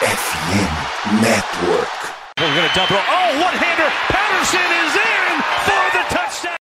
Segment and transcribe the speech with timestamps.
[0.00, 1.92] FM Network.
[2.38, 2.96] We're going to double.
[2.96, 3.90] Oh, one-hander.
[4.08, 6.56] Patterson is in for the touchdown.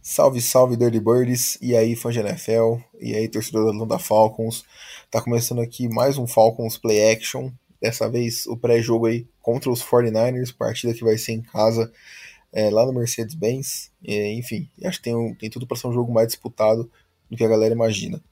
[0.00, 1.58] Salve, salve, Dirty Birds.
[1.60, 2.78] E aí, fã de NFL.
[2.98, 4.64] E aí, torcedor da Atlanta Falcons.
[5.10, 7.50] Tá começando aqui mais um Falcons Play Action.
[7.82, 10.56] Dessa vez o pré-jogo aí contra os 49ers.
[10.56, 11.92] Partida que vai ser em casa
[12.50, 13.90] é, lá no Mercedes-Benz.
[14.02, 16.90] Enfim, acho que tem, tem tudo para ser um jogo mais disputado
[17.32, 18.22] do que a galera imagina.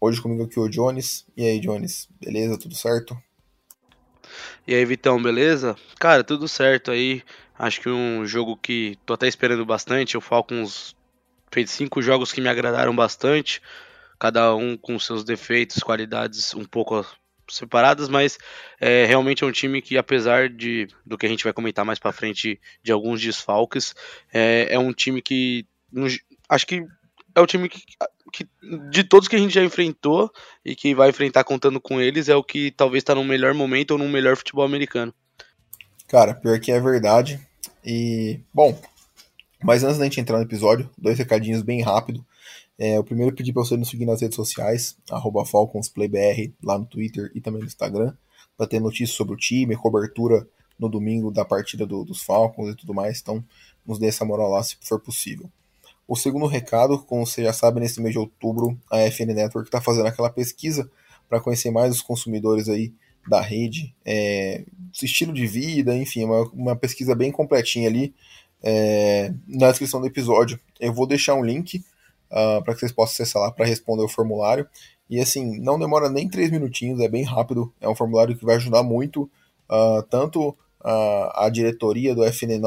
[0.00, 1.26] Hoje comigo aqui o Jones.
[1.36, 2.56] E aí, Jones, beleza?
[2.56, 3.20] Tudo certo?
[4.64, 5.74] E aí, Vitão, beleza?
[5.98, 7.24] Cara, tudo certo aí.
[7.58, 10.16] Acho que um jogo que tô até esperando bastante.
[10.16, 10.94] O Falcons
[11.50, 13.60] fez cinco jogos que me agradaram bastante,
[14.16, 17.04] cada um com seus defeitos, qualidades um pouco
[17.50, 18.38] separadas, mas
[18.80, 21.98] é, realmente é um time que, apesar de do que a gente vai comentar mais
[21.98, 23.92] para frente, de alguns desfalques,
[24.32, 25.66] é, é um time que
[26.48, 26.86] acho que
[27.36, 27.82] é o time que,
[28.32, 28.48] que,
[28.90, 30.32] de todos que a gente já enfrentou
[30.64, 33.90] e que vai enfrentar contando com eles, é o que talvez está no melhor momento
[33.90, 35.12] ou no melhor futebol americano.
[36.08, 37.38] Cara, pior que é verdade.
[37.84, 38.80] E, bom,
[39.62, 42.24] mas antes da gente entrar no episódio, dois recadinhos bem rápido.
[42.78, 44.96] É, o primeiro pedir para você nos seguir nas redes sociais,
[45.50, 48.14] FalconsPlayBR, lá no Twitter e também no Instagram,
[48.56, 50.48] para ter notícias sobre o time, cobertura
[50.78, 53.20] no domingo da partida do, dos Falcons e tudo mais.
[53.20, 53.44] Então,
[53.84, 55.50] nos dê essa moral lá se for possível.
[56.06, 59.80] O segundo recado, como você já sabe, nesse mês de outubro, a FN Network está
[59.80, 60.88] fazendo aquela pesquisa
[61.28, 62.92] para conhecer mais os consumidores aí
[63.28, 64.64] da rede, é,
[65.02, 68.14] estilo de vida, enfim, uma, uma pesquisa bem completinha ali
[68.62, 70.60] é, na descrição do episódio.
[70.78, 71.84] Eu vou deixar um link
[72.30, 74.68] uh, para que vocês possam acessar lá para responder o formulário.
[75.08, 77.72] E assim, não demora nem 3 minutinhos, é bem rápido.
[77.80, 79.30] É um formulário que vai ajudar muito
[79.70, 80.56] uh, tanto
[80.88, 82.60] a diretoria do FN,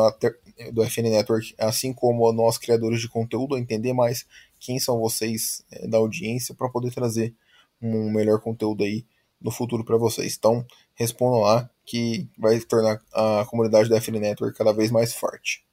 [0.73, 4.25] do FN Network, assim como nós criadores de conteúdo, a entender mais
[4.59, 7.34] quem são vocês é, da audiência para poder trazer
[7.81, 9.06] um melhor conteúdo aí
[9.40, 10.36] no futuro para vocês.
[10.38, 15.63] Então, respondam lá que vai tornar a comunidade da FN Network cada vez mais forte.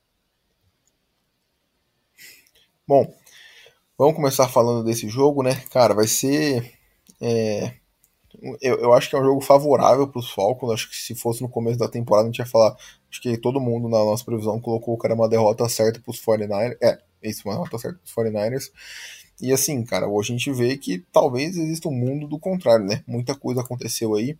[2.87, 3.13] Bom,
[3.99, 5.57] vamos começar falando desse jogo, né?
[5.71, 6.73] Cara, vai ser.
[7.21, 7.75] É,
[8.61, 10.73] eu, eu acho que é um jogo favorável para os Falcons.
[10.73, 12.77] Acho que se fosse no começo da temporada, a gente ia falar.
[13.11, 16.21] Acho que todo mundo na nossa previsão colocou o cara uma derrota certa para os
[16.21, 16.77] 49ers.
[16.83, 18.71] É, isso, uma derrota certa para os 49ers.
[19.41, 23.03] E assim, cara, hoje a gente vê que talvez exista um mundo do contrário, né?
[23.07, 24.37] Muita coisa aconteceu aí.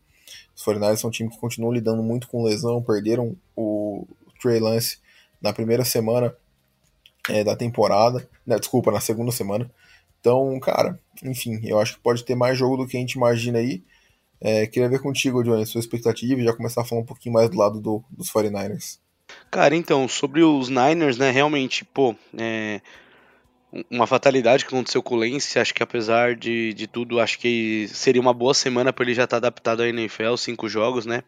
[0.55, 4.07] Os 49ers são um time que continua lidando muito com lesão, perderam o
[4.41, 4.99] Trey Lance
[5.41, 6.35] na primeira semana
[7.29, 8.27] é, da temporada.
[8.47, 9.71] Né, desculpa, na segunda semana.
[10.27, 13.61] Então, cara, enfim, eu acho que pode ter mais jogo do que a gente imagina
[13.61, 13.85] aí.
[14.41, 17.49] É, queria ver contigo, Johnny, sua expectativa e já começar a falar um pouquinho mais
[17.49, 18.99] do lado do, dos 49ers.
[19.53, 22.81] Cara, então, sobre os Niners, né, realmente, pô, é
[23.89, 27.87] uma fatalidade que aconteceu com o Lance, acho que apesar de, de tudo, acho que
[27.89, 31.23] seria uma boa semana para ele já estar tá adaptado à NFL, cinco jogos, né,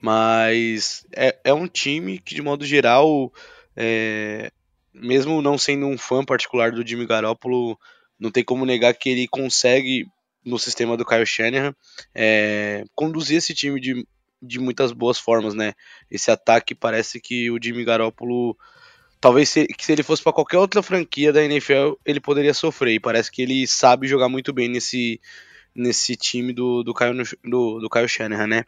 [0.00, 3.30] mas é, é um time que, de modo geral,
[3.76, 4.50] é,
[4.94, 7.78] mesmo não sendo um fã particular do Jimmy Garoppolo,
[8.22, 10.06] não tem como negar que ele consegue,
[10.46, 11.74] no sistema do Kyle Shanahan,
[12.14, 14.06] é, conduzir esse time de,
[14.40, 15.74] de muitas boas formas, né?
[16.08, 18.56] Esse ataque parece que o Jimmy Garoppolo,
[19.20, 22.94] talvez se, se ele fosse para qualquer outra franquia da NFL, ele poderia sofrer.
[22.94, 25.20] E parece que ele sabe jogar muito bem nesse,
[25.74, 28.64] nesse time do, do, Kyle, do, do Kyle Shanahan, né?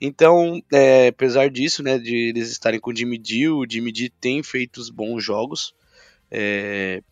[0.00, 4.10] Então, é, apesar disso, né, de eles estarem com o Jimmy D, o Jimmy D
[4.18, 5.74] tem feito bons jogos.
[6.30, 7.02] É,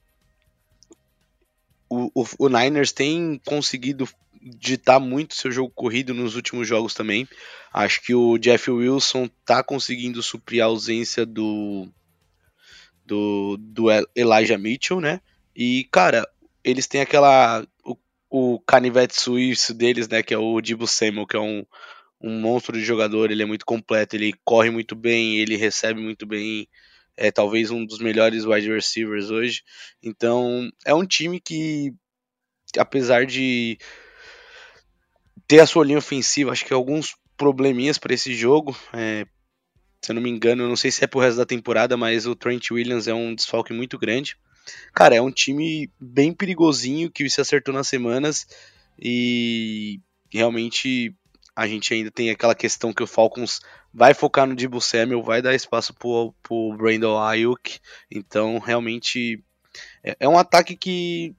[1.92, 4.08] o, o, o, Niners tem conseguido
[4.41, 7.28] ditar muito seu jogo corrido nos últimos jogos também.
[7.72, 11.88] Acho que o Jeff Wilson tá conseguindo suprir a ausência do,
[13.04, 13.86] do, do
[14.16, 15.20] Elijah Mitchell, né?
[15.54, 16.26] E, cara,
[16.64, 17.66] eles têm aquela
[18.34, 21.66] o canivete suíço deles, né, que é o Dibu Samuel, que é um,
[22.19, 26.25] um monstro de jogador, ele é muito completo, ele corre muito bem, ele recebe muito
[26.25, 26.66] bem,
[27.17, 29.62] é talvez um dos melhores wide receivers hoje.
[30.03, 31.93] Então, é um time que,
[32.77, 33.79] apesar de
[35.47, 39.26] ter a sua linha ofensiva, acho que alguns probleminhas para esse jogo, é,
[40.00, 42.35] se eu não me engano, não sei se é pro resto da temporada, mas o
[42.35, 44.37] Trent Williams é um desfalque muito grande.
[44.94, 48.47] Cara, é um time bem perigosinho que se acertou nas semanas
[48.99, 50.00] e
[50.31, 51.15] realmente
[51.54, 53.60] a gente ainda tem aquela questão que o Falcons
[53.93, 57.78] vai focar no Dibu Samuel, vai dar espaço pro, pro Brandon Ayuk,
[58.10, 59.44] então realmente
[60.02, 61.34] é, é um ataque que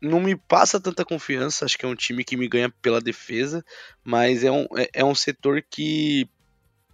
[0.00, 3.64] não me passa tanta confiança, acho que é um time que me ganha pela defesa,
[4.04, 6.28] mas é um, é, é um setor que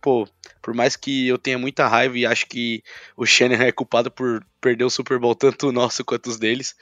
[0.01, 0.29] pô,
[0.61, 2.83] por mais que eu tenha muita raiva e acho que
[3.17, 6.75] o Shanahan é culpado por perder o Super Bowl tanto o nosso quanto os deles,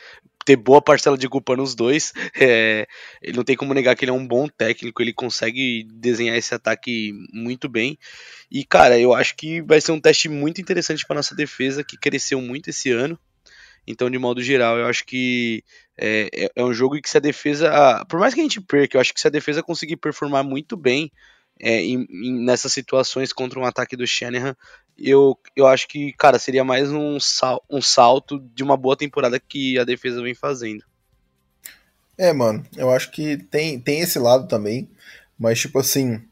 [0.44, 2.12] ter boa parcela de culpa nos dois.
[2.40, 2.86] É,
[3.20, 6.54] ele não tem como negar que ele é um bom técnico, ele consegue desenhar esse
[6.54, 7.98] ataque muito bem.
[8.50, 11.96] E, cara, eu acho que vai ser um teste muito interessante para nossa defesa, que
[11.96, 13.18] cresceu muito esse ano.
[13.86, 15.64] Então, de modo geral, eu acho que
[15.96, 18.04] é, é, é um jogo que se a defesa.
[18.08, 20.76] Por mais que a gente perca, eu acho que se a defesa conseguir performar muito
[20.76, 21.10] bem
[21.60, 24.56] é, em, em, nessas situações contra um ataque do Shanahan,
[24.98, 29.38] eu, eu acho que, cara, seria mais um, sal, um salto de uma boa temporada
[29.38, 30.84] que a defesa vem fazendo.
[32.18, 34.90] É, mano, eu acho que tem, tem esse lado também,
[35.38, 36.22] mas tipo assim,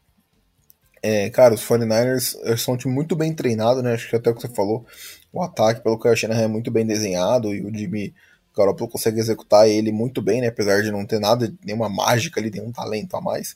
[1.01, 3.93] é, cara, os 49ers são um time muito bem treinado, né?
[3.93, 4.85] Acho que até o que você falou,
[5.33, 8.13] o ataque pelo Kyle Shanahan é muito bem desenhado e o Jimmy
[8.55, 10.47] Garoppolo consegue executar ele muito bem, né?
[10.47, 13.55] Apesar de não ter nada, nenhuma mágica ali, nenhum talento a mais.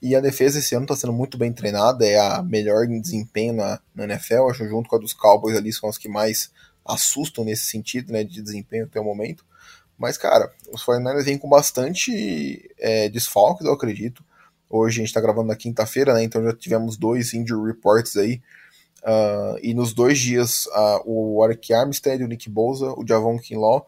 [0.00, 3.52] E a defesa esse ano está sendo muito bem treinada, é a melhor em desempenho
[3.52, 6.52] na, na NFL, acho junto com a dos Cowboys ali, são as que mais
[6.84, 9.44] assustam nesse sentido, né, de desempenho até o momento.
[9.98, 14.24] Mas, cara, os 49ers vêm com bastante é, desfalques, eu acredito.
[14.70, 18.40] Hoje a gente está gravando na quinta-feira, né, então já tivemos dois injury reports aí.
[19.02, 23.86] Uh, e nos dois dias, uh, o Warwick Armstead, o Nick Bosa, o Javon Kinlaw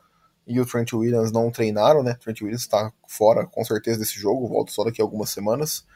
[0.51, 2.15] e o Trent Williams não treinaram, né?
[2.15, 5.87] Trent Williams está fora com certeza desse jogo, volta só daqui a algumas semanas.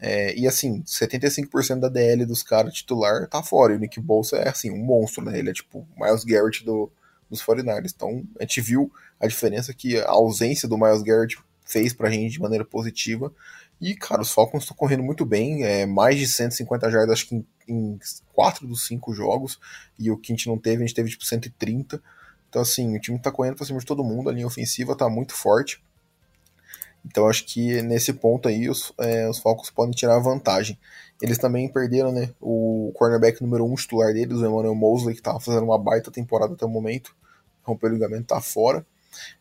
[0.00, 3.72] É, e assim, 75% da DL dos caras titular tá fora.
[3.72, 5.38] E o Nick Bolsa é assim, um monstro, né?
[5.38, 6.90] Ele é tipo Miles Garrett do,
[7.30, 7.92] dos 49ers.
[7.94, 12.32] Então a gente viu a diferença que a ausência do Miles Garrett fez pra gente
[12.32, 13.32] de maneira positiva.
[13.80, 17.34] E, cara, os Falcons estão correndo muito bem, é, mais de 150 jardas, acho que
[17.36, 17.98] em, em
[18.32, 19.58] 4 dos 5 jogos,
[19.98, 22.02] e o que a gente não teve, a gente teve tipo 130.
[22.54, 25.08] Então, assim, o time tá correndo pra cima de todo mundo, a linha ofensiva tá
[25.08, 25.82] muito forte.
[27.04, 30.78] Então acho que nesse ponto aí os, é, os Falcons podem tirar vantagem.
[31.20, 35.20] Eles também perderam né, o cornerback número 1 um titular deles, o Emmanuel Mosley, que
[35.20, 37.12] estava fazendo uma baita temporada até o momento.
[37.64, 38.86] Rompeu o ligamento, tá fora.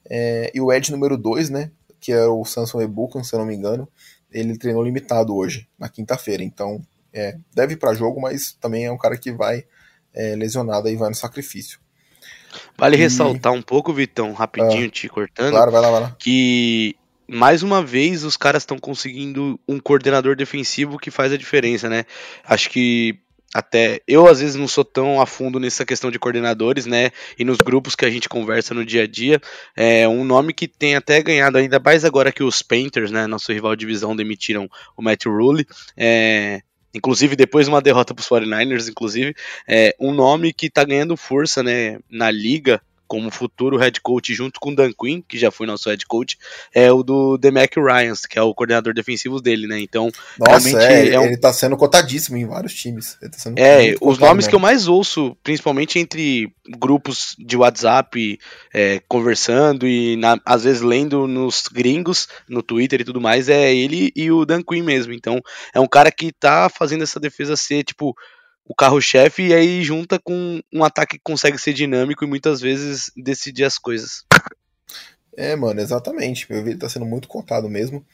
[0.10, 1.70] É, e o Edge número 2, né?
[2.00, 3.88] Que é o Samson Ebukan, se eu não me engano.
[4.32, 6.44] Ele treinou limitado hoje, na quinta-feira.
[6.44, 6.82] Então,
[7.14, 9.66] é, deve ir para jogo, mas também é um cara que vai
[10.16, 11.83] é, lesionado e vai no sacrifício.
[12.78, 13.00] Vale e...
[13.00, 15.52] ressaltar um pouco, Vitão, rapidinho, ah, te cortando.
[15.52, 16.16] Claro, vai lá, vai lá.
[16.20, 16.96] Que
[17.28, 22.06] mais uma vez os caras estão conseguindo um coordenador defensivo que faz a diferença, né?
[22.46, 23.20] Acho que
[23.54, 27.12] até eu às vezes não sou tão a fundo nessa questão de coordenadores, né?
[27.38, 29.40] E nos grupos que a gente conversa no dia a dia,
[29.76, 33.28] é um nome que tem até ganhado ainda mais agora que os Painters, né?
[33.28, 34.68] Nosso rival de divisão demitiram
[34.98, 36.62] o Matt Rule, é,
[36.94, 39.36] inclusive depois de uma derrota para os 49ers, inclusive,
[39.68, 42.00] é um nome que está ganhando força, né?
[42.10, 45.90] Na liga como futuro head coach junto com o Dan Quinn, que já foi nosso
[45.90, 46.38] head coach,
[46.74, 49.80] é o do Demac Ryans, que é o coordenador defensivo dele, né?
[49.80, 50.10] Então,
[50.40, 51.26] Nossa, é, é um...
[51.26, 53.18] ele tá sendo cotadíssimo em vários times.
[53.22, 58.40] Tá é, os nomes que eu mais ouço, principalmente entre grupos de WhatsApp,
[58.74, 63.74] é, conversando e na, às vezes lendo nos gringos, no Twitter e tudo mais, é
[63.74, 65.14] ele e o Dan Quinn mesmo.
[65.14, 65.42] Então,
[65.74, 68.16] é um cara que tá fazendo essa defesa ser, tipo,
[68.66, 73.12] o carro-chefe e aí junta com um ataque que consegue ser dinâmico e muitas vezes
[73.16, 74.26] decidir as coisas.
[75.36, 76.52] É, mano, exatamente.
[76.52, 78.06] Meu vídeo tá sendo muito contado mesmo.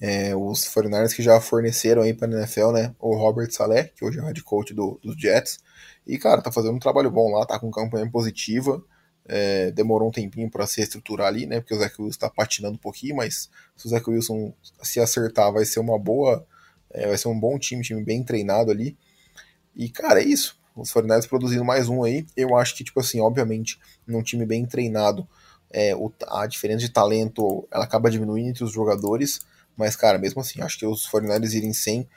[0.00, 2.94] É, os 49 que já forneceram aí pra NFL, né?
[2.98, 5.60] O Robert Saleh, que hoje é o head coach do, dos Jets.
[6.06, 8.82] E, cara, tá fazendo um trabalho bom lá, tá com campanha positiva.
[9.26, 11.60] É, demorou um tempinho para se estruturar ali, né?
[11.60, 14.52] Porque o Zach Wilson tá patinando um pouquinho, mas se o Zach Wilson
[14.82, 16.46] se acertar, vai ser uma boa.
[16.90, 18.98] É, vai ser um bom time, time bem treinado ali.
[19.76, 20.58] E, cara, é isso.
[20.76, 22.26] Os 49 produzindo mais um aí.
[22.36, 25.26] Eu acho que, tipo assim, obviamente, num time bem treinado,
[25.70, 29.40] é, o, a diferença de talento ela acaba diminuindo entre os jogadores.
[29.76, 32.08] Mas, cara, mesmo assim, acho que os 49 irem sem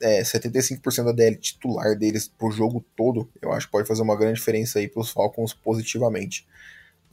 [0.00, 4.16] é, 75% da DL titular deles pro jogo todo, eu acho que pode fazer uma
[4.16, 6.46] grande diferença aí pros Falcons positivamente.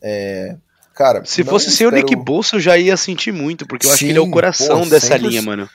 [0.01, 0.57] É,
[0.95, 1.91] cara, se fosse espero...
[1.91, 4.17] sem o Nick Bolsa, eu já ia sentir muito, porque eu Sim, acho que ele
[4.17, 5.69] é o coração pô, dessa linha, mano.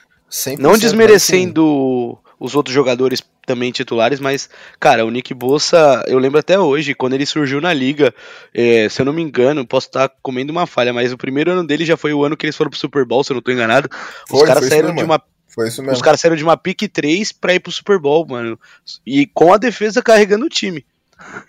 [0.59, 4.49] Não desmerecendo os outros jogadores também titulares, mas,
[4.79, 8.13] cara, o Nick Bossa, eu lembro até hoje, quando ele surgiu na liga,
[8.53, 11.65] é, se eu não me engano, posso estar comendo uma falha, mas o primeiro ano
[11.65, 13.51] dele já foi o ano que eles foram pro Super Bowl, se eu não tô
[13.51, 13.89] enganado.
[14.27, 15.21] Foi, os caras saíram de uma.
[15.47, 15.93] Foi isso mesmo.
[15.93, 18.59] Os caras saíram de uma pick 3 pra ir pro Super Bowl, mano.
[19.05, 20.85] E com a defesa carregando o time.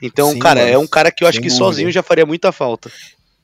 [0.01, 1.65] Então, Sim, cara, é um cara que eu acho que dúvida.
[1.65, 2.91] sozinho já faria muita falta.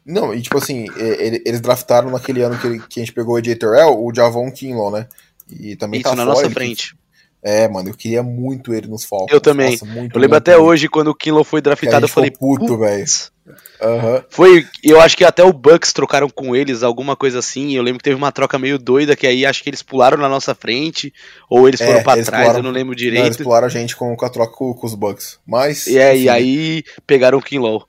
[0.05, 3.57] Não, e tipo assim, eles draftaram naquele ano que, que a gente pegou o AJ
[3.57, 5.09] Terrell, o Javon Kinlaw, né?
[5.49, 6.97] E também Isso, tá na fora, nossa frente.
[7.45, 9.33] É, mano, eu queria muito ele nos Falcons.
[9.33, 9.73] Eu também.
[9.73, 13.05] Nossa, muito, eu lembro até hoje, quando o Kinlaw foi draftado, eu falei, puto, velho.
[13.45, 14.23] Uhum.
[14.31, 17.73] Foi, eu acho que até o Bucks trocaram com eles, alguma coisa assim.
[17.73, 20.29] Eu lembro que teve uma troca meio doida, que aí acho que eles pularam na
[20.29, 21.13] nossa frente,
[21.51, 23.19] ou eles foram é, pra eles trás, pularam, eu não lembro direito.
[23.19, 25.41] Não, eles pularam a gente com, com a troca com, com, os Bucks.
[25.45, 25.89] Mas.
[25.89, 27.85] E, é, e aí pegaram o Kinlaw.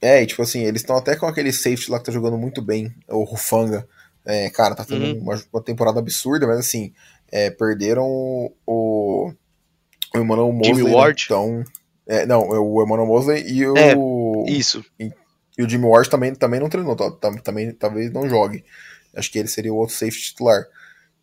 [0.00, 2.60] É, e tipo assim, eles estão até com aquele safety lá que tá jogando muito
[2.60, 3.86] bem, o Rufanga.
[4.26, 5.20] É, cara, tá tendo Uhum.
[5.20, 6.92] uma, uma temporada absurda, mas assim,
[7.32, 8.04] é, perderam
[8.66, 9.32] o,
[10.14, 10.74] o Emmanuel Mosley.
[10.74, 10.94] Jimmy né?
[10.96, 11.22] Ward?
[11.24, 11.64] Então,
[12.06, 14.84] é, não, o Emmanuel Mosley e o, É, Isso.
[15.00, 17.10] e o Jimmy Ward também, também não treinou, tá-
[17.42, 18.64] também talvez não jogue.
[19.16, 20.64] Acho que ele seria o outro safety titular.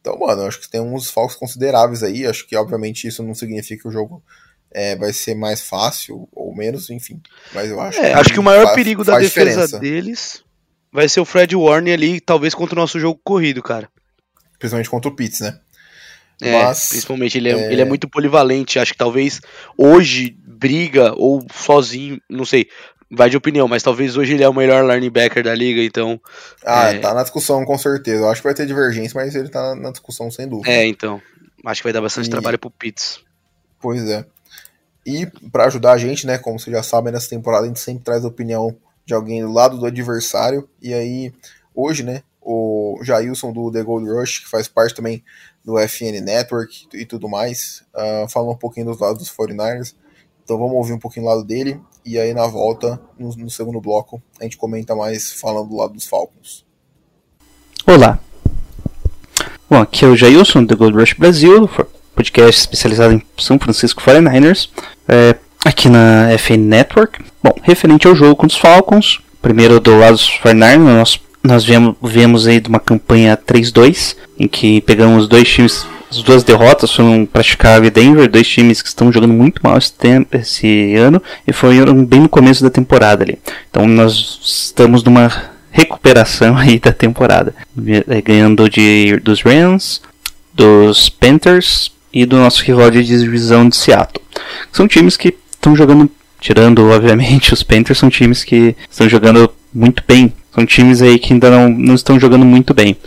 [0.01, 2.25] Então, mano, acho que tem uns falcos consideráveis aí.
[2.25, 4.23] Acho que, obviamente, isso não significa que o jogo
[4.71, 7.19] é, vai ser mais fácil ou menos, enfim.
[7.53, 9.79] Mas eu acho É, acho que o maior fa- perigo da faz defesa diferença.
[9.79, 10.43] deles
[10.91, 13.89] vai ser o Fred Warner ali, talvez contra o nosso jogo corrido, cara.
[14.57, 15.59] Principalmente contra o Pitts, né?
[16.41, 18.79] É, Mas, principalmente ele é, é- ele é muito polivalente.
[18.79, 19.41] Acho que talvez
[19.77, 22.67] hoje briga ou sozinho, não sei,
[23.11, 26.19] vai de opinião, mas talvez hoje ele é o melhor linebacker da liga, então.
[26.65, 26.99] Ah, É.
[26.99, 28.23] tá na discussão, com certeza.
[28.23, 30.69] Eu acho que vai ter divergência, mas ele tá na, discussão, sem dúvida.
[30.71, 31.21] É, então.
[31.65, 33.19] Acho que vai dar bastante E- trabalho pro Pitts.
[33.81, 34.25] Pois é.
[35.05, 38.03] E pra ajudar a gente, né, como vocês já sabem, nessa temporada a gente sempre
[38.03, 40.69] traz a opinião de alguém do lado do adversário.
[40.81, 41.33] E aí,
[41.73, 45.23] hoje, né, o Jailson do The Gold Rush, que faz parte também
[45.63, 49.93] do FN Network e tudo mais, ah, falou um pouquinho dos lados dos 49ers.
[50.43, 51.79] Então vamos ouvir um pouquinho do lado dele.
[52.03, 55.93] E aí, na volta, no, no segundo bloco, a gente comenta mais falando do lado
[55.93, 56.65] dos Falcons.
[57.85, 58.17] Olá.
[59.69, 61.69] Bom, aqui é o Jailson do Gold Rush Brasil,
[62.15, 64.69] podcast especializado em São Francisco 49ers,
[65.07, 67.23] é, aqui na FN Network.
[67.43, 71.95] Bom, referente ao jogo contra os Falcons, primeiro do lado dos 49ers, nós, nós vemos,
[72.01, 77.25] vemos aí de uma campanha 3-2, em que pegamos dois times, as duas derrotas foram
[77.25, 81.21] para Chicago e Denver, dois times que estão jogando muito mal esse, tempo, esse ano,
[81.47, 83.37] e foram bem no começo da temporada ali.
[83.69, 85.31] Então nós estamos numa
[85.71, 87.53] recuperação aí da temporada,
[87.87, 90.01] eh, ganhando de, dos Rams,
[90.53, 94.23] dos Panthers e do nosso rival de divisão de Seattle.
[94.71, 100.03] São times que estão jogando, tirando obviamente os Panthers, são times que estão jogando muito
[100.07, 100.33] bem.
[100.59, 102.97] São times aí que ainda não, não estão jogando muito bem.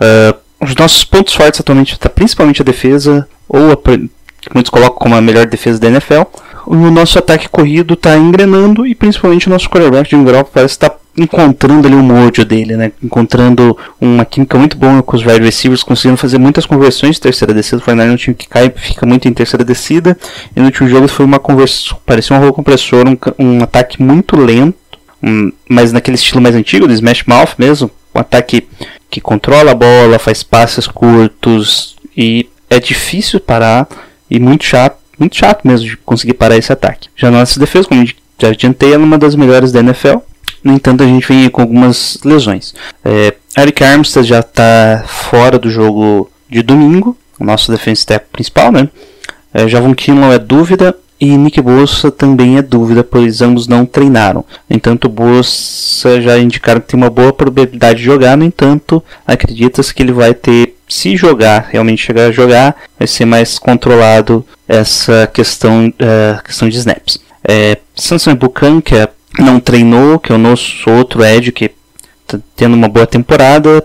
[0.00, 4.98] Ah, os nossos pontos fortes atualmente está principalmente a defesa, ou a, que muitos colocam
[4.98, 6.22] como a melhor defesa da NFL.
[6.66, 10.98] O nosso ataque corrido está engrenando e principalmente o nosso quarterback Jim Garoppolo parece estar
[11.16, 12.92] encontrando ali o mojo dele, né?
[13.02, 17.54] Encontrando uma química muito boa com os wide receivers, conseguindo fazer muitas conversões de terceira
[17.54, 17.78] descida.
[17.78, 20.16] O Fortnite é um time que cai, fica muito em terceira descida.
[20.54, 24.36] E no último jogo foi uma conversão, parecia um rolo compressor, um, um ataque muito
[24.36, 24.76] lento,
[25.22, 28.66] um, mas naquele estilo mais antigo, do Smash Mouth mesmo, um ataque
[29.10, 33.88] que controla a bola, faz passes curtos e é difícil parar
[34.30, 37.08] e muito chato, muito chato mesmo de conseguir parar esse ataque.
[37.16, 38.08] Já nossa defesa, como eu
[38.38, 40.18] já adiantei, é uma das melhores da NFL.
[40.62, 42.74] No entanto, a gente vem com algumas lesões.
[43.04, 48.72] É, Eric Armstead já está fora do jogo de domingo, o nosso defense step principal,
[48.72, 48.88] né?
[49.54, 54.44] É, Javon Kinlaw é dúvida e Nick Bosa também é dúvida, pois ambos não treinaram.
[54.68, 59.02] No entanto, o Bosa já indicaram que tem uma boa probabilidade de jogar, no entanto,
[59.26, 64.44] acredita-se que ele vai ter, se jogar, realmente chegar a jogar, vai ser mais controlado
[64.68, 67.18] essa questão, é, questão de snaps.
[67.42, 68.36] É, Samson
[68.84, 69.08] que é,
[69.38, 71.70] não treinou, que é o nosso outro Ed, que
[72.22, 73.84] está tendo uma boa temporada,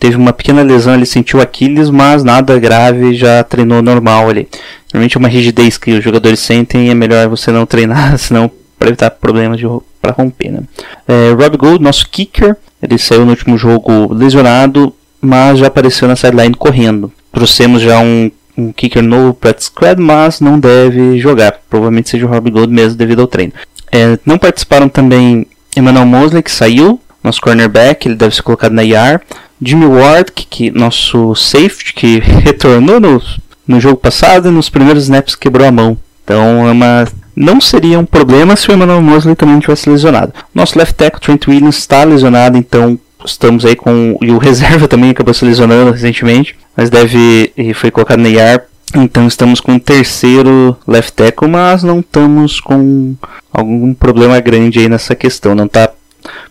[0.00, 4.48] teve uma pequena lesão, ele sentiu Aquiles, mas nada grave, já treinou normal ali.
[4.92, 9.10] Normalmente uma rigidez que os jogadores sentem é melhor você não treinar, senão para evitar
[9.10, 9.60] problemas
[10.00, 10.60] para romper, né?
[11.06, 16.16] É, Rob Gold, nosso kicker, ele saiu no último jogo lesionado, mas já apareceu na
[16.16, 17.12] sideline correndo.
[17.30, 21.60] Trouxemos já um, um kicker novo para Scred, mas não deve jogar.
[21.68, 23.52] Provavelmente seja o Rob Gold mesmo devido ao treino.
[23.92, 28.82] É, não participaram também Emmanuel Mosley, que saiu, nosso cornerback, ele deve ser colocado na
[28.82, 29.20] IR.
[29.62, 33.22] Jimmy Ward, que, que nosso safety, que retornou no,
[33.66, 35.96] no jogo passado e nos primeiros snaps quebrou a mão.
[36.24, 40.32] Então é uma, não seria um problema se o Emmanuel Mosley também tivesse lesionado.
[40.54, 44.16] Nosso left tackle, Trent Williams, está lesionado, então estamos aí com.
[44.20, 47.52] E o reserva também acabou se lesionando recentemente, mas deve.
[47.56, 48.62] e foi colocado na IR.
[48.94, 53.14] Então estamos com o terceiro left tackle, mas não estamos com
[53.52, 55.54] algum problema grande aí nessa questão.
[55.54, 55.90] Não está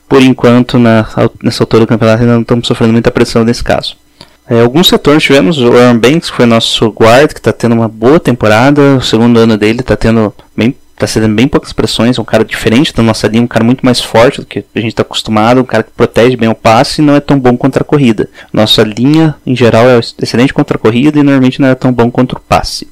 [0.10, 1.06] por enquanto, na,
[1.42, 3.96] nessa altura do campeonato, ainda não estamos sofrendo muita pressão nesse caso.
[4.50, 7.88] É, alguns setores tivemos, o Aaron Banks, que foi nosso guard, que está tendo uma
[7.88, 12.22] boa temporada, o segundo ano dele está tendo bem, está cedendo bem poucas pressões, é
[12.22, 14.90] um cara diferente da nossa linha, um cara muito mais forte do que a gente
[14.90, 17.84] está acostumado, um cara que protege bem o passe e não é tão bom contra
[17.84, 18.28] a corrida.
[18.52, 22.10] Nossa linha, em geral, é excelente contra a corrida e normalmente não é tão bom
[22.10, 22.88] contra o passe.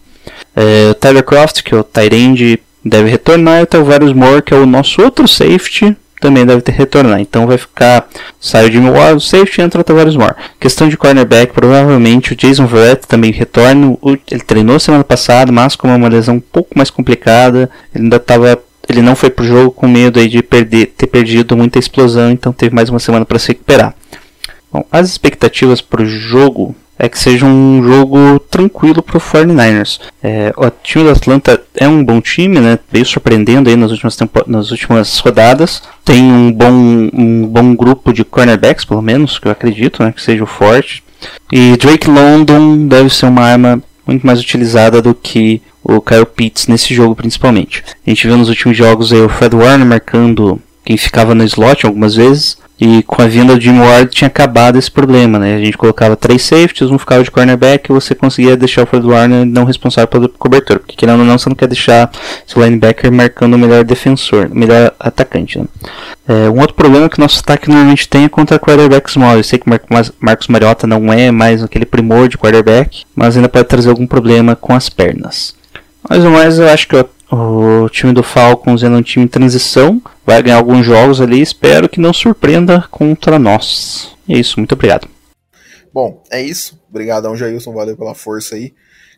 [0.55, 4.53] É, o Tyler Croft, que é o Tyrande, deve retornar, e o Tavares Moore, que
[4.53, 7.19] é o nosso outro safety, também deve ter retornar.
[7.19, 8.07] Então vai ficar.
[8.39, 10.35] Sai o Jimmy Ward, o safety entra o Tavares Moore.
[10.59, 13.97] Questão de cornerback, provavelmente o Jason Verrett também retorna.
[14.31, 17.69] Ele treinou semana passada, mas com uma lesão um pouco mais complicada.
[17.93, 18.59] Ele ainda estava
[18.89, 22.53] ele não foi pro jogo com medo aí de perder, ter perdido muita explosão, então
[22.53, 23.93] teve mais uma semana para se recuperar.
[24.71, 29.99] Bom, as expectativas para o jogo é que seja um jogo tranquilo para o 49ers.
[30.21, 32.79] É, o time do Atlanta é um bom time, né?
[32.91, 35.83] veio surpreendendo aí nas últimas, nas últimas rodadas.
[36.03, 40.11] Tem um bom, um bom grupo de cornerbacks, pelo menos, que eu acredito né?
[40.11, 41.03] que seja o forte.
[41.51, 46.67] E Drake London deve ser uma arma muito mais utilizada do que o Kyle Pitts
[46.67, 47.83] nesse jogo principalmente.
[48.05, 51.85] A gente viu nos últimos jogos aí o Fred Warner marcando quem ficava no slot
[51.85, 52.57] algumas vezes.
[52.79, 55.55] E com a vinda do Jim Ward tinha acabado esse problema, né?
[55.55, 59.05] A gente colocava três safeties, um ficava de cornerback e você conseguia deixar o Fred
[59.05, 60.79] Warner não responsável pela cobertura.
[60.79, 62.11] Porque querendo ou não, você não quer deixar
[62.45, 65.65] seu linebacker marcando o melhor defensor, o melhor atacante, né?
[66.27, 69.37] É, um outro problema que nosso ataque normalmente tem é contra quarterbacks móveis.
[69.37, 69.69] Eu sei que
[70.19, 74.55] Marcos Mariota não é mais aquele primor de quarterback, mas ainda pode trazer algum problema
[74.55, 75.55] com as pernas.
[76.07, 76.95] Mais ou menos, eu acho que
[77.31, 81.89] o time do Falcons é um time em transição, vai ganhar alguns jogos ali, espero
[81.89, 84.15] que não surpreenda contra nós.
[84.27, 85.07] E é isso, muito obrigado.
[85.93, 86.79] Bom, é isso.
[86.89, 88.73] Obrigadão, Jailson, valeu pela força aí.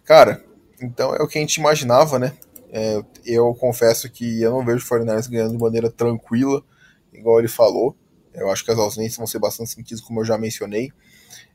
[0.05, 0.43] Cara,
[0.81, 2.33] então é o que a gente imaginava, né?
[2.71, 6.63] É, eu confesso que eu não vejo o 49 ganhando de maneira tranquila,
[7.13, 7.95] igual ele falou.
[8.33, 10.91] Eu acho que as ausências vão ser bastante sentidas, como eu já mencionei.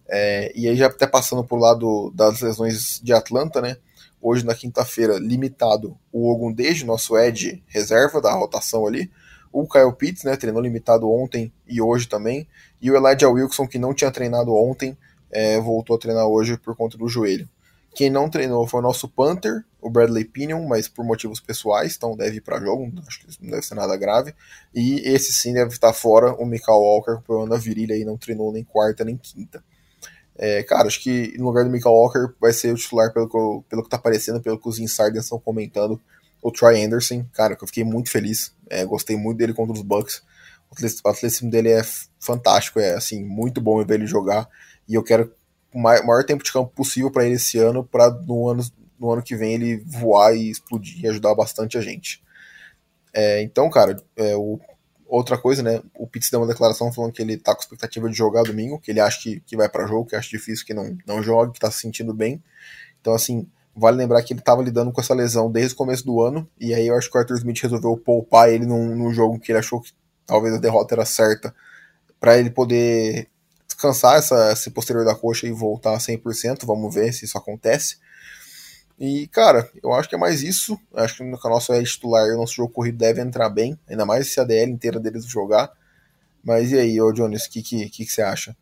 [0.09, 3.77] É, e aí, já até passando por lado das lesões de Atlanta, né?
[4.25, 9.11] Hoje na quinta-feira, limitado o Ogundeji, nosso Ed reserva da rotação ali,
[9.53, 12.49] o Kyle Pitts, né, treinou limitado ontem e hoje também,
[12.81, 14.97] e o Elijah Wilson, que não tinha treinado ontem,
[15.31, 17.47] é, voltou a treinar hoje por conta do joelho.
[17.95, 22.17] Quem não treinou foi o nosso Panther, o Bradley Pinion, mas por motivos pessoais, então
[22.17, 24.35] deve ir para jogo, acho que não deve ser nada grave.
[24.75, 28.17] E esse sim deve estar fora, o Michael Walker, com problema na virilha e não
[28.17, 29.63] treinou nem quarta nem quinta.
[30.37, 33.69] É, cara, acho que no lugar do Michael Walker vai ser o titular pelo que,
[33.69, 36.01] pelo que tá aparecendo, pelo que os insiders estão comentando.
[36.43, 38.55] O Troy Anderson, cara, que eu fiquei muito feliz.
[38.69, 40.23] É, gostei muito dele contra os Bucks.
[40.71, 41.83] O atleticismo dele é
[42.19, 44.49] fantástico, é assim, muito bom ver ele jogar.
[44.89, 45.33] E eu quero
[45.73, 48.65] o maior tempo de campo possível para ele esse ano, para no ano,
[48.99, 52.23] no ano que vem ele voar e explodir e ajudar bastante a gente.
[53.13, 54.59] É, então, cara, é, o
[55.15, 55.81] Outra coisa, né?
[55.95, 58.91] O Pitts deu uma declaração falando que ele tá com expectativa de jogar domingo, que
[58.91, 61.61] ele acha que, que vai para jogo, que acha difícil que não, não jogue, que
[61.61, 62.43] tá se sentindo bem.
[63.01, 63.47] Então, assim,
[63.77, 66.75] vale lembrar que ele tava lidando com essa lesão desde o começo do ano, e
[66.75, 69.61] aí eu acho que o Arthur Smith resolveu poupar ele num, num jogo que ele
[69.61, 69.93] achou que
[70.27, 71.55] talvez a derrota era certa,
[72.19, 73.29] para ele poder
[73.69, 76.67] descansar essa, esse posterior da coxa e voltar a 100%.
[76.67, 77.99] Vamos ver se isso acontece.
[78.99, 80.79] E, cara, eu acho que é mais isso.
[80.95, 84.33] Acho que no nosso é titular, o nosso jogo corrido deve entrar bem, ainda mais
[84.33, 85.71] se a DL inteira deles jogar.
[86.43, 88.57] Mas e aí, ô Jones, o que, que, que, que você acha?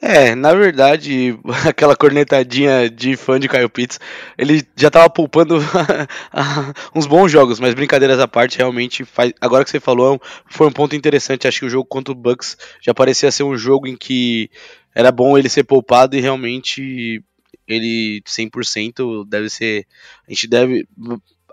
[0.00, 3.98] É, na verdade, aquela cornetadinha de fã de Kyle Pitts,
[4.36, 5.58] ele já tava poupando
[6.94, 9.32] uns bons jogos, mas brincadeiras à parte, realmente, faz...
[9.40, 11.46] agora que você falou, foi um ponto interessante.
[11.46, 14.50] Acho que o jogo contra o Bucks já parecia ser um jogo em que
[14.94, 17.22] era bom ele ser poupado e realmente
[17.66, 19.86] ele 100% deve ser.
[20.26, 20.88] A gente deve.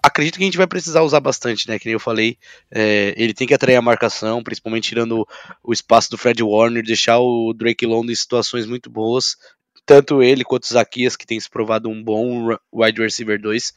[0.04, 1.78] Acredito que a gente vai precisar usar bastante, né?
[1.78, 2.38] Que nem eu falei,
[2.72, 5.28] é, ele tem que atrair a marcação, principalmente tirando
[5.64, 9.38] o espaço do Fred Warner, deixar o Drake London em situações muito boas,
[9.86, 13.74] tanto ele quanto o Zaquias, que tem se provado um bom wide receiver 2.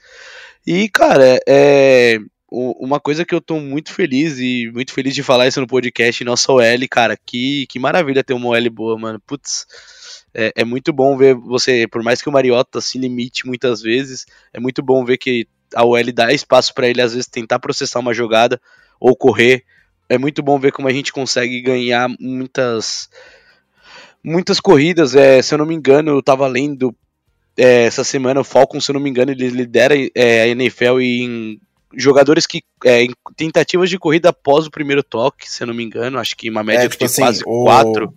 [0.67, 2.19] E, cara, é,
[2.55, 6.23] uma coisa que eu tô muito feliz e muito feliz de falar isso no podcast,
[6.25, 9.21] nossa OL, cara, que, que maravilha ter uma OL boa, mano.
[9.27, 9.67] Putz,
[10.33, 14.25] é, é, muito bom ver você, por mais que o Mariota se limite muitas vezes,
[14.53, 17.99] é muito bom ver que a OL dá espaço para ele às vezes tentar processar
[18.01, 18.61] uma jogada
[19.01, 19.65] ou correr.
[20.09, 23.09] É muito bom ver como a gente consegue ganhar muitas
[24.23, 25.15] muitas corridas.
[25.15, 26.95] É, se eu não me engano, eu tava lendo
[27.57, 31.01] é, essa semana o Falcon, se eu não me engano, ele lidera é, a NFL
[31.01, 31.61] em
[31.97, 35.85] jogadores que é, em tentativas de corrida após o primeiro toque, se eu não me
[35.85, 37.65] engano, acho que uma média é, tipo de assim, quase o...
[37.65, 38.15] quatro.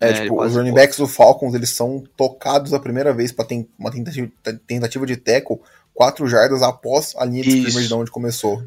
[0.00, 3.44] É, é, tipo, os running backs do Falcons, eles são tocados a primeira vez para
[3.44, 4.28] ter uma tentativa,
[4.66, 5.60] tentativa de tackle
[5.94, 8.64] 4 jardas após a linha de scrimmage de onde começou.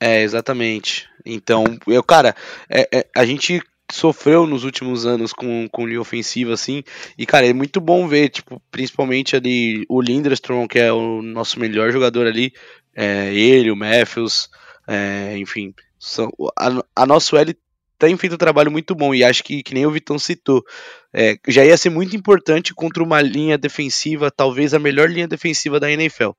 [0.00, 1.08] É, exatamente.
[1.24, 2.34] Então, eu, cara,
[2.68, 6.82] é, é, a gente sofreu nos últimos anos com, com linha ofensiva, assim,
[7.16, 11.60] e, cara, é muito bom ver, tipo, principalmente ali o Lindstrom, que é o nosso
[11.60, 12.52] melhor jogador ali,
[12.94, 14.48] é, ele, o Matthews,
[14.86, 17.56] é, enfim, são, a, a nossa L
[17.98, 20.64] tem feito um trabalho muito bom e acho que, que nem o Vitão citou,
[21.12, 25.78] é, já ia ser muito importante contra uma linha defensiva, talvez a melhor linha defensiva
[25.78, 26.30] da NFL.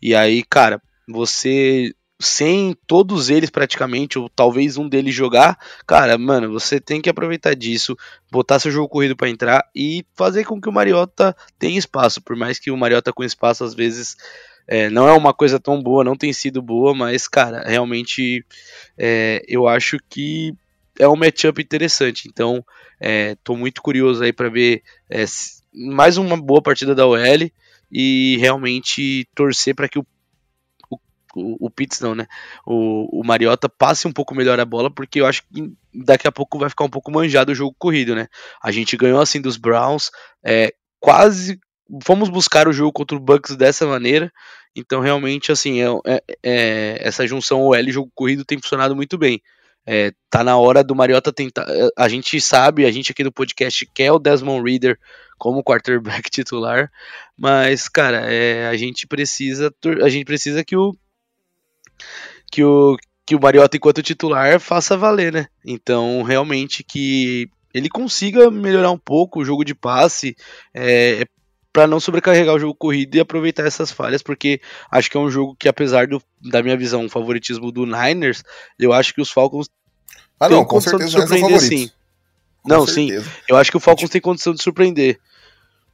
[0.00, 6.52] E aí, cara, você sem todos eles praticamente, ou talvez um deles jogar, cara, mano,
[6.52, 7.96] você tem que aproveitar disso,
[8.30, 12.36] botar seu jogo corrido para entrar e fazer com que o Mariota tenha espaço, por
[12.36, 14.16] mais que o Mariota com espaço às vezes
[14.72, 18.46] É, não é uma coisa tão boa, não tem sido boa, mas, cara, realmente
[18.96, 20.54] é, eu acho que
[20.96, 22.28] é um matchup interessante.
[22.28, 22.64] Então,
[23.00, 25.24] é, tô muito curioso aí para ver é,
[25.74, 27.50] mais uma boa partida da OL
[27.90, 30.06] e realmente torcer para que o
[31.34, 32.26] o, o Pitts não, né?
[32.66, 36.32] O, o Mariota passe um pouco melhor a bola, porque eu acho que daqui a
[36.32, 38.26] pouco vai ficar um pouco manjado o jogo corrido, né?
[38.60, 40.10] A gente ganhou assim dos Browns,
[40.44, 41.60] é, quase
[42.04, 44.32] fomos buscar o jogo contra o Bucks dessa maneira.
[44.74, 49.18] Então, realmente, assim, é, é, é essa junção OL e jogo corrido tem funcionado muito
[49.18, 49.42] bem.
[49.86, 51.66] É, tá na hora do Mariota tentar.
[51.96, 54.98] A gente sabe, a gente aqui do podcast quer o Desmond Reader
[55.38, 56.90] como quarterback titular,
[57.36, 59.74] mas, cara, é, a gente precisa.
[60.02, 60.94] A gente precisa que o
[62.50, 65.46] que o, que o Mariota, enquanto titular, faça valer, né?
[65.64, 70.36] Então, realmente que ele consiga melhorar um pouco o jogo de passe,
[70.74, 71.24] é,
[71.72, 75.30] para não sobrecarregar o jogo corrido e aproveitar essas falhas, porque acho que é um
[75.30, 78.42] jogo que, apesar do, da minha visão, um favoritismo do Niners,
[78.78, 79.68] eu acho que os Falcons
[80.38, 81.90] ah, não, condição de surpreender, sim.
[82.62, 83.24] Com não, certeza.
[83.24, 83.30] sim.
[83.48, 85.18] Eu acho que o Falcons tem condição de surpreender.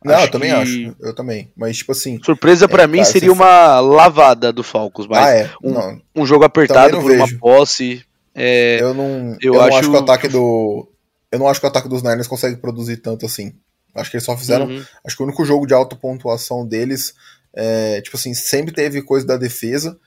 [0.05, 0.57] Não, acho eu também que...
[0.57, 0.97] acho.
[1.01, 1.53] Eu também.
[1.57, 2.21] Mas, tipo assim.
[2.23, 5.51] Surpresa para é, mim cara, seria uma lavada do Falcons, mas ah, é.
[5.63, 7.25] um, um, jogo apertado por vejo.
[7.25, 8.05] uma posse.
[8.35, 8.79] É...
[8.81, 9.71] eu não, eu, eu acho...
[9.71, 10.89] não acho que o ataque do.
[11.33, 13.53] Eu não acho que o ataque dos Niners consegue produzir tanto assim.
[13.97, 14.67] Acho que eles só fizeram.
[14.67, 14.85] Uhum.
[15.05, 17.15] Acho que o único jogo de alta pontuação deles,
[17.55, 19.99] é, tipo assim, sempre teve coisa da defesa.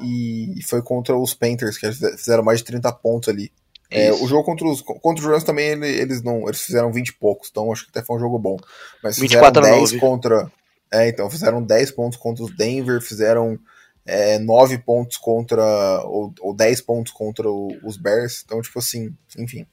[0.00, 3.52] E foi contra os Panthers, que fizeram mais de 30 pontos ali.
[3.90, 7.12] É, o jogo contra os, contra os Rams também eles não eles fizeram 20 e
[7.14, 8.58] poucos, então acho que até foi um jogo bom.
[9.02, 10.50] Mas fizeram 10 contra.
[10.92, 13.58] É, então, fizeram 10 pontos contra os Denver, fizeram
[14.04, 15.62] é, 9 pontos contra.
[16.04, 18.42] Ou, ou 10 pontos contra o, os Bears.
[18.44, 19.66] Então, tipo assim, enfim.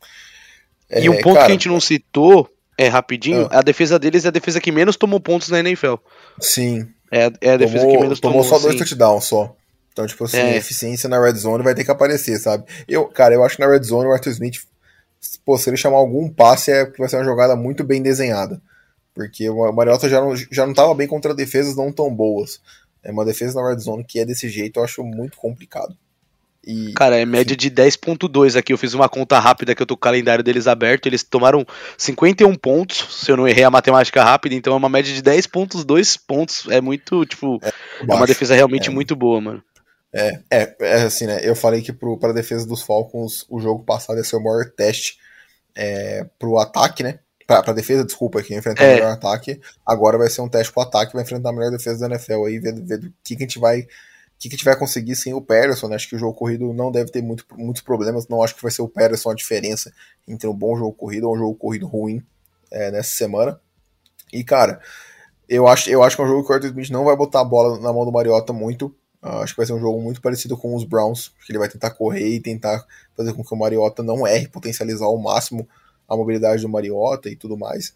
[0.90, 3.60] É, e um ponto cara, que a gente não citou, é rapidinho, ah.
[3.60, 5.96] a defesa deles é a defesa que menos tomou pontos na NFL.
[6.40, 6.88] Sim.
[7.12, 8.44] É, é a defesa tomou, que menos tomou.
[8.44, 9.56] Tomou só dois touchdowns só.
[9.94, 10.58] Então, tipo assim, é.
[10.58, 12.66] eficiência na red zone vai ter que aparecer, sabe?
[12.86, 14.58] Eu, cara, eu acho que na red zone o Arthur Smith,
[15.46, 18.62] pô, se ele chamar algum passe, é que vai ser uma jogada muito bem desenhada.
[19.14, 22.60] Porque o Mariota já não, já não tava bem contra defesas não tão boas.
[23.02, 25.96] É uma defesa na red zone que é desse jeito, eu acho muito complicado.
[26.66, 28.74] E, Cara, é média de 10.2 aqui.
[28.74, 31.06] Eu fiz uma conta rápida que eu tô com o calendário deles aberto.
[31.06, 31.66] Eles tomaram
[31.98, 36.20] 51 pontos, se eu não errei a matemática rápida, então é uma média de 10.2
[36.28, 36.66] pontos.
[36.70, 38.92] É muito, tipo, é, é uma defesa realmente é.
[38.92, 39.64] muito boa, mano.
[40.12, 41.40] É, é, é assim, né?
[41.44, 44.66] Eu falei que para a defesa dos Falcons o jogo passado ia ser o maior
[44.76, 45.18] teste
[45.76, 47.20] é, pro ataque, né?
[47.46, 48.92] Pra, pra defesa, desculpa, que enfrentar é.
[48.92, 49.60] o melhor ataque.
[49.86, 52.60] Agora vai ser um teste pro ataque, vai enfrentar a melhor defesa da NFL aí,
[52.60, 53.86] ver, ver o que, que a gente vai.
[54.36, 55.96] O que, que vai conseguir sem o Patterson, né?
[55.96, 58.28] Acho que o jogo corrido não deve ter muito, muitos problemas.
[58.28, 59.92] Não acho que vai ser o Patterson a diferença
[60.28, 62.22] entre um bom jogo corrido ou um jogo corrido ruim
[62.70, 63.60] é, nessa semana.
[64.32, 64.82] E, cara,
[65.48, 67.42] eu acho, eu acho que é um jogo que o Arthur Smith não vai botar
[67.42, 68.88] a bola na mão do Mariota muito.
[69.24, 71.70] Uh, acho que vai ser um jogo muito parecido com os Browns, que ele vai
[71.70, 75.68] tentar correr e tentar fazer com que o Mariota não erre, potencializar ao máximo
[76.08, 77.94] a mobilidade do Mariota e tudo mais.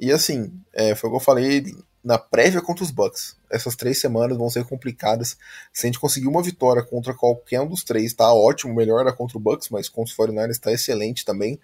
[0.00, 1.62] E assim, é, foi o que eu falei
[2.02, 3.36] na prévia contra os Bucks.
[3.50, 5.36] Essas três semanas vão ser complicadas.
[5.72, 8.74] Se a gente conseguir uma vitória contra qualquer um dos três, tá ótimo.
[8.74, 11.60] Melhor era contra o Bucks, mas contra os 49ers tá excelente também.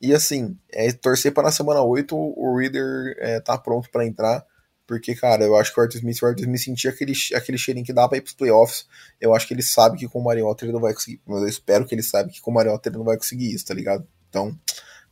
[0.00, 4.44] E assim, é torcer para na semana 8 o Reader é, tá pronto para entrar
[4.86, 7.84] porque, cara, eu acho que o Arthur Smith, o Arthur Smith sentia aquele, aquele cheirinho
[7.84, 8.86] que dá pra ir pros playoffs.
[9.20, 11.20] Eu acho que ele sabe que com o Mariota ele não vai conseguir.
[11.26, 13.66] Mas eu espero que ele saiba que com o Mariota ele não vai conseguir isso,
[13.66, 14.06] tá ligado?
[14.28, 14.56] Então,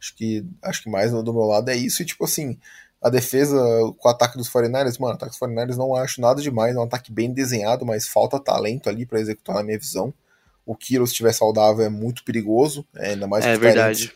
[0.05, 2.03] acho que acho que mais do meu lado é isso.
[2.03, 2.59] E, tipo assim,
[3.01, 3.57] a defesa
[3.99, 6.77] com o ataque dos 49ers, mano, o ataque dos 49ers não acho nada demais.
[6.77, 10.13] É um ataque bem desenhado, mas falta talento ali para executar na minha visão.
[10.67, 12.87] O Kiro, se estiver saudável, é muito perigoso.
[12.95, 14.13] É, ainda mais é verdade.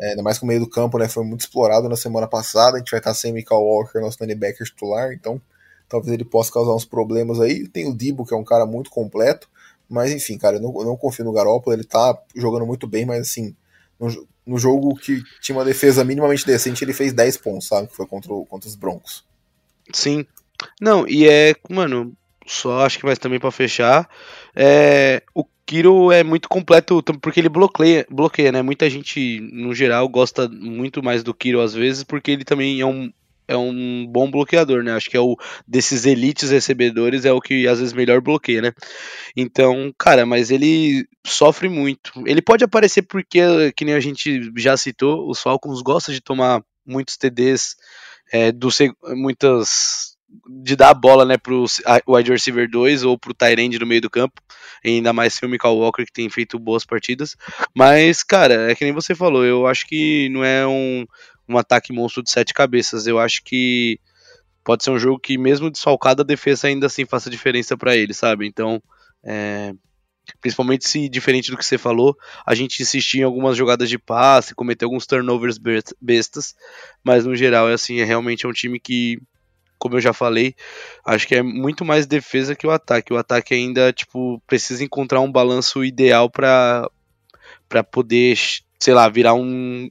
[0.00, 2.76] É, ainda mais que o meio do campo né, foi muito explorado na semana passada.
[2.76, 5.40] A gente vai estar sem Michael Walker, nosso linebacker titular, então
[5.88, 7.66] talvez ele possa causar uns problemas aí.
[7.66, 9.48] Tem o Dibo, que é um cara muito completo,
[9.88, 11.74] mas enfim, cara, eu não, eu não confio no Garoppolo.
[11.74, 13.56] Ele tá jogando muito bem, mas assim,
[13.98, 17.88] no, no, jogo que tinha uma defesa minimamente decente, ele fez 10 pontos, sabe?
[17.88, 19.24] Que foi contra, contra os Broncos.
[19.92, 20.26] Sim.
[20.80, 22.12] Não, e é, mano,
[22.46, 24.08] só acho que mais também para fechar,
[24.54, 28.62] é, o Kiro é muito completo porque ele bloqueia, bloqueia, né?
[28.62, 32.86] Muita gente, no geral, gosta muito mais do Kiro às vezes, porque ele também é
[32.86, 33.12] um,
[33.48, 34.92] é um bom bloqueador, né?
[34.92, 35.34] Acho que é o
[35.66, 38.72] desses elites recebedores é o que às vezes melhor bloqueia, né?
[39.34, 42.12] Então, cara, mas ele sofre muito.
[42.26, 43.40] Ele pode aparecer porque,
[43.74, 47.74] que nem a gente já citou, os Falcons gostam de tomar muitos TDs,
[48.30, 48.68] é, do,
[49.16, 50.16] muitas
[50.62, 51.64] de dar a bola né, pro
[52.06, 54.42] wide receiver 2 ou pro Tyrande no meio do campo,
[54.84, 57.34] ainda mais se o Michael Walker que tem feito boas partidas.
[57.74, 61.06] Mas, cara, é que nem você falou, eu acho que não é um,
[61.48, 63.06] um ataque monstro de sete cabeças.
[63.06, 63.98] Eu acho que
[64.64, 68.12] pode ser um jogo que, mesmo desfalcado, a defesa ainda assim faça diferença para ele,
[68.12, 68.46] sabe?
[68.46, 68.82] Então,
[69.24, 69.72] é,
[70.40, 74.54] principalmente se, diferente do que você falou, a gente insistir em algumas jogadas de passe,
[74.54, 75.58] cometer alguns turnovers
[76.00, 76.54] bestas,
[77.02, 79.18] mas no geral, é assim, é realmente um time que,
[79.78, 80.54] como eu já falei,
[81.06, 83.12] acho que é muito mais defesa que o ataque.
[83.12, 86.88] O ataque ainda, tipo, precisa encontrar um balanço ideal para
[87.68, 88.34] para poder,
[88.80, 89.90] sei lá, virar um,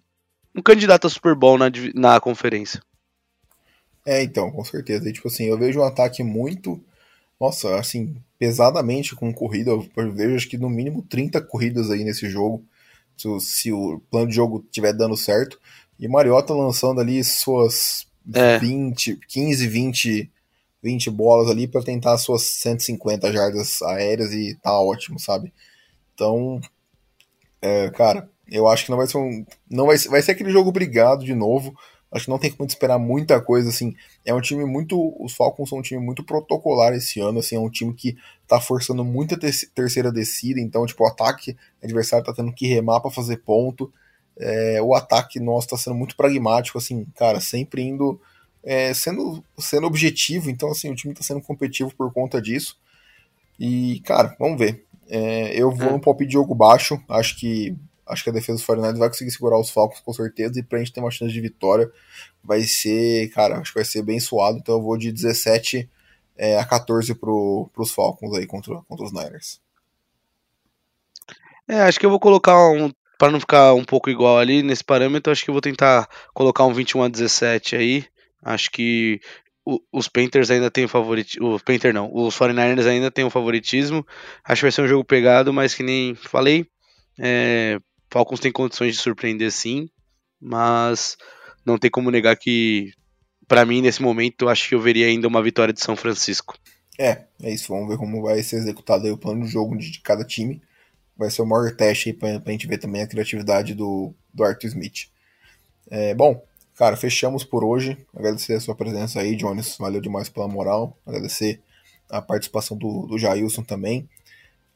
[0.57, 2.81] um candidato a Super Bowl na, na conferência.
[4.03, 5.07] É, então, com certeza.
[5.07, 6.83] E, tipo assim, eu vejo um ataque muito,
[7.39, 9.71] nossa, assim, pesadamente com corrida.
[9.71, 12.65] Eu vejo acho que no mínimo 30 corridas aí nesse jogo,
[13.15, 15.59] se, se o plano de jogo estiver dando certo.
[15.99, 18.57] E Mariota lançando ali suas é.
[18.57, 20.31] 20, 15, 20,
[20.81, 25.53] 20 bolas ali para tentar suas 150 jardas aéreas e tá ótimo, sabe?
[26.13, 26.61] Então,
[27.61, 29.45] é, cara, eu acho que não vai ser um.
[29.69, 31.75] Não vai, vai ser aquele jogo brigado de novo.
[32.09, 33.93] Acho que não tem como esperar muita coisa, assim.
[34.25, 34.97] É um time muito.
[35.21, 37.55] Os Falcons são um time muito protocolar esse ano, assim.
[37.55, 38.15] É um time que
[38.47, 40.59] tá forçando muita terceira descida.
[40.61, 43.91] Então, tipo, o ataque o adversário tá tendo que remar para fazer ponto.
[44.39, 48.19] É, o ataque nosso tá sendo muito pragmático, assim, cara, sempre indo.
[48.63, 50.49] É, sendo, sendo objetivo.
[50.49, 52.77] Então, assim, o time tá sendo competitivo por conta disso.
[53.59, 54.85] E, cara, vamos ver.
[55.09, 55.91] É, eu vou é.
[55.91, 57.01] no palpite de jogo baixo.
[57.09, 57.75] Acho que
[58.07, 60.59] acho que a defesa dos 49 vai conseguir segurar os Falcons com certeza.
[60.59, 61.91] E pra gente ter uma chance de vitória,
[62.43, 64.57] vai ser, cara, acho que vai ser bem suado.
[64.57, 65.89] Então eu vou de 17
[66.37, 69.59] é, a 14 pro, pros Falcons aí contra, contra os Niners.
[71.67, 72.91] É, acho que eu vou colocar um.
[73.19, 76.65] Para não ficar um pouco igual ali nesse parâmetro, acho que eu vou tentar colocar
[76.65, 78.05] um 21 a 17 aí.
[78.43, 79.19] Acho que
[79.91, 81.55] os Panthers ainda têm o favoritismo.
[81.55, 84.05] Os Panthers não, os 49ers ainda têm o favoritismo.
[84.43, 86.67] Acho que vai ser um jogo pegado, mas que nem falei.
[87.19, 89.89] É, Falcons tem condições de surpreender sim,
[90.39, 91.17] mas
[91.65, 92.91] não tem como negar que,
[93.47, 96.57] para mim, nesse momento, acho que eu veria ainda uma vitória de São Francisco.
[96.97, 97.71] É, é isso.
[97.71, 100.61] Vamos ver como vai ser executado o plano de jogo de cada time.
[101.15, 104.43] Vai ser o maior teste aí pra, pra gente ver também a criatividade do, do
[104.43, 105.09] Arthur Smith.
[105.89, 106.43] É, bom,
[106.75, 107.97] cara, fechamos por hoje.
[108.15, 109.77] Agradecer a sua presença aí, Jones.
[109.77, 110.97] Valeu demais pela moral.
[111.05, 111.61] Agradecer
[112.09, 114.09] a participação do, do Jailson também.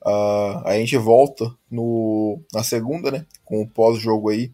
[0.04, 3.26] Uh, a gente volta no, na segunda, né?
[3.46, 4.52] Com o pós-jogo aí,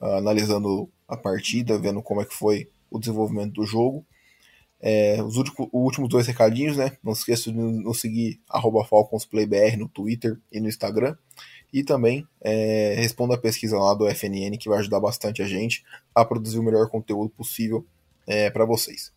[0.00, 4.06] uh, analisando a partida, vendo como é que foi o desenvolvimento do jogo.
[4.80, 6.92] É, os últimos, últimos dois recadinhos, né?
[7.02, 8.38] Não esqueça de nos seguir
[8.88, 11.16] FalconsPlayBR no Twitter e no Instagram.
[11.72, 15.82] E também é, responda a pesquisa lá do FNN, que vai ajudar bastante a gente
[16.14, 17.84] a produzir o melhor conteúdo possível
[18.26, 19.12] é, para vocês.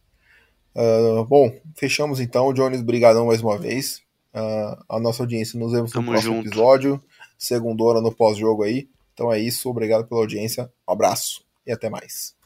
[0.74, 2.54] Uh, bom, fechamos então.
[2.54, 4.07] Jones, brigadão mais uma vez
[4.38, 5.60] uh, a nossa audiência.
[5.60, 6.48] Nos vemos Tamo no próximo junto.
[6.48, 7.04] episódio,
[7.38, 8.88] segunda hora no pós-jogo aí.
[9.14, 12.37] Então é isso, obrigado pela audiência, um abraço e até mais.